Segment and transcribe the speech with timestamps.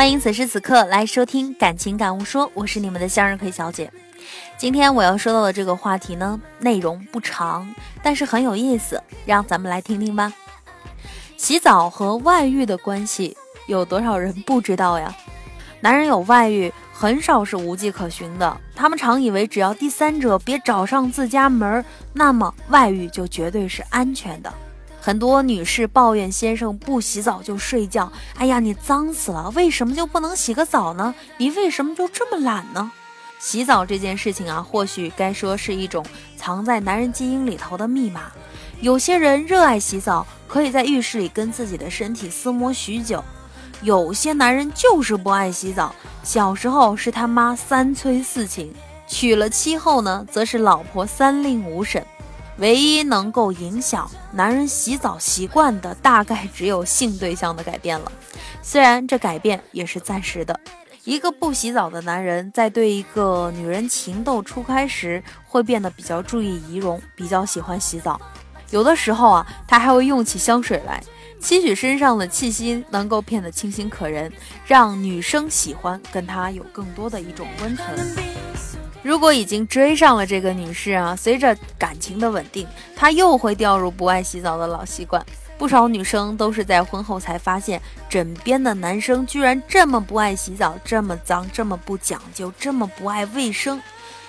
[0.00, 3.92] 欢迎此时此刻来收听《感情感悟说》，我是你们的向日葵小姐。
[4.56, 7.68] 今天我要说到的这个话题呢，内容不长，
[8.02, 10.32] 但是很有意思，让咱们来听听吧。
[11.36, 13.36] 洗澡和外遇的关系，
[13.66, 15.14] 有多少人不知道呀？
[15.82, 18.56] 男人有外遇，很少是无迹可寻的。
[18.74, 24.50] 他们常以为，只要第三者别找上自家门，那么外遇就绝对是安全的。
[25.02, 29.48] 很多女士抱怨先生不洗澡就睡觉，哎呀，你脏死了！
[29.56, 31.14] 为什么就不能洗个澡呢？
[31.38, 32.92] 你为什么就这么懒呢？
[33.38, 36.04] 洗澡这件事情啊，或许该说是一种
[36.36, 38.30] 藏在男人基因里头的密码。
[38.82, 43.20] 有些人热爱洗澡，可以在浴室里跟自己的身体厮磨许久；
[43.82, 48.74] 有些男人就是不爱洗澡，小时候是他妈三催四请，
[49.06, 52.04] 娶了妻后呢，则是老婆三令五申。
[52.60, 58.12] 唯一能够影响男人洗澡习惯的，大概只有性对象的改变了。
[58.62, 60.58] 虽然这改变也是暂时的。
[61.04, 68.20] 一个不洗澡的男人，在对一个女人情窦初开时，会变得比较注意仪容，比较喜欢洗澡。
[68.70, 71.02] 有的时候啊，他还会用起香水来，
[71.40, 74.30] 期许身上的气息能够变得清新可人，
[74.66, 78.69] 让女生喜欢，跟他有更多的一种温存。
[79.02, 85.24] 如果已经追上了这个女士啊，随着感情的稳定，她又会掉入不爱洗澡的老习惯。
[85.56, 93.80] 不少女生都是在婚后才发现，枕边的男生居然这么不爱洗澡，这么脏，这么不讲究，这么不爱卫生。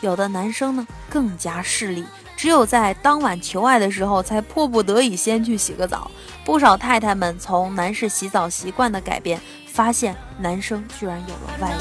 [0.00, 2.04] 有的男生呢，更加势利，
[2.36, 6.10] 只有在当晚求爱的时候，才迫不得已先去洗个澡。
[6.44, 9.40] 不少太太们从男士洗澡习惯的改变，
[9.72, 11.72] 发现男生居然有了外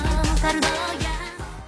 [0.54, 0.81] 遇。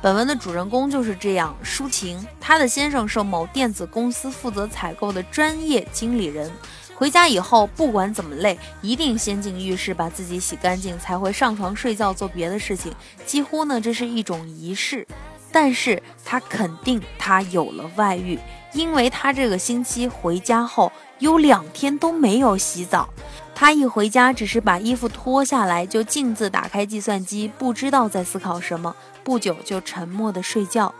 [0.03, 6.51] 本文的主人公就是这样抒情，他的先生是某电子公司负责采购的专业经理人。
[6.93, 12.91] 回家以后，不管怎么累，一定先进浴室把自己洗干净，才会上床睡觉做别的事情。
[13.25, 15.07] 几乎呢，这是一种仪式。
[15.53, 18.37] 但是他肯定他有了外遇，
[18.73, 23.07] 因为他这个星期回家后有两天都没有洗澡。
[23.55, 28.95] 他一回家，只是把衣服脱下来，就径自打开计算机，不知道在思考什么。
[29.23, 30.93] 不久就沉默地睡觉。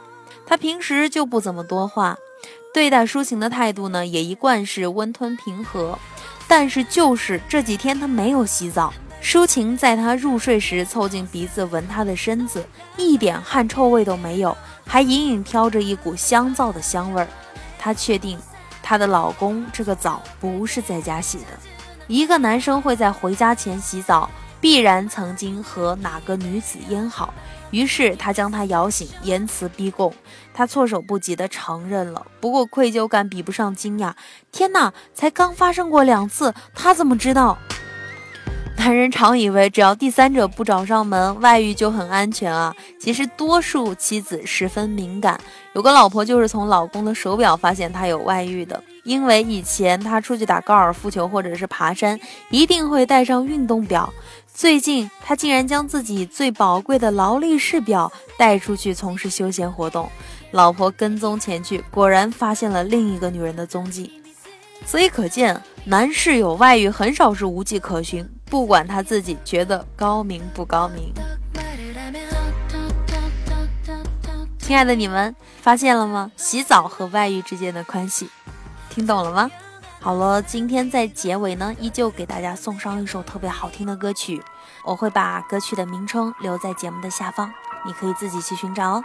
[0.46, 2.18] 他平时就不怎么多话，
[2.74, 5.98] 对待抒情的态度呢，也一贯是温吞平和。
[6.48, 8.94] 但是就是这几天他没有洗澡。
[9.22, 12.66] 抒情在他入睡时凑近鼻子闻他的身子，
[12.98, 17.28] 一点汗臭味都没有，还隐隐飘着一股香皂的香味儿。
[17.80, 18.38] 她确定，
[18.82, 21.83] 她的老公这个澡不是在家洗的。
[22.10, 27.34] 一个男生会在回家前洗澡，必然曾经和哪个女子烟好。
[27.72, 30.14] 于是他将她摇醒，言辞逼供。
[30.54, 34.14] 他措手不及地承认了，不过愧疚感比不上惊讶。
[34.52, 37.58] 天哪，才刚发生过两次，他怎么知道？
[38.78, 42.76] 男人常以为只要第三者不找上门，外遇就很安全啊。
[43.00, 45.40] 其实多数妻子十分敏感。
[45.74, 52.20] 有个老婆就是从老公的手表发现他有外遇的，因为以前他出去打高尔夫球或者是爬山，
[52.52, 54.14] 一定会带上运动表。
[54.54, 60.08] 最近他竟然将自己最宝贵的劳力士表带出去从事休闲活动，
[60.52, 64.12] 老婆跟踪前去，果然发现了另一个女人的踪迹。
[64.86, 71.12] 所以可见，男士有外遇很少是无迹可寻，不管他自己觉得高明不高明。
[74.64, 76.32] 亲爱的你们发现了吗？
[76.38, 78.30] 洗澡和外遇之间的关系，
[78.90, 79.52] 听懂了吗？
[80.00, 84.42] 好了，今天在结尾呢，依旧给大家送上一首特别好听的歌曲，
[84.86, 87.52] 我会把歌曲的名称留在节目的下方，
[87.86, 89.04] 你可以自己去寻找哦。